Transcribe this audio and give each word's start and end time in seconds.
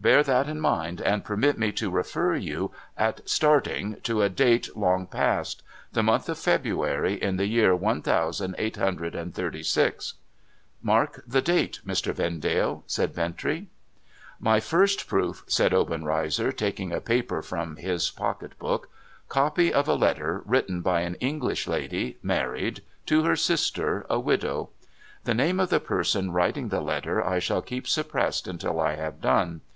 Bear 0.00 0.22
that 0.22 0.48
in 0.48 0.60
mind, 0.60 1.00
and 1.00 1.24
permit 1.24 1.58
me 1.58 1.72
to 1.72 1.90
refer 1.90 2.34
you, 2.36 2.70
at 2.96 3.20
starting, 3.28 3.96
to 4.02 4.22
a 4.22 4.28
date 4.28 4.76
long 4.76 5.06
past— 5.08 5.60
the 5.92 6.04
month 6.04 6.28
of 6.28 6.38
February, 6.38 7.14
in 7.20 7.36
the 7.36 7.46
year 7.46 7.74
one 7.74 8.00
thousand 8.02 8.54
eight 8.58 8.76
hundred 8.76 9.16
and 9.16 9.34
thirty 9.34 9.62
six.'' 9.62 10.14
Mark 10.90 11.22
the 11.26 11.42
date, 11.42 11.80
Mr. 11.84 12.12
Vendale,' 12.14 12.84
said 12.86 13.12
Bintrey. 13.12 13.66
* 14.06 14.40
My 14.50 14.60
first 14.60 15.08
proof,' 15.08 15.42
said 15.48 15.72
Obenreizer, 15.74 16.52
taking 16.52 16.92
a 16.92 17.00
paper 17.00 17.42
from 17.42 17.74
his 17.76 18.08
pocket 18.10 18.56
book.' 18.58 18.88
Copy 19.28 19.72
of 19.72 19.88
a 19.88 19.94
letter, 19.96 20.42
written 20.44 20.80
by 20.80 21.00
an 21.00 21.16
English 21.16 21.66
lady 21.66 22.18
(married) 22.22 22.82
to 23.06 23.24
her 23.24 23.36
sister, 23.36 24.06
a 24.08 24.18
widow. 24.18 24.70
The 25.24 25.34
name 25.34 25.58
of 25.60 25.70
the 25.70 25.80
person 25.80 26.30
writing 26.32 26.68
the 26.68 26.80
letter 26.80 27.24
I 27.24 27.40
shall 27.40 27.62
keep 27.62 27.88
suppressed 27.88 28.46
until 28.46 28.78
I 28.80 28.94
have 28.94 29.20
done. 29.20 29.60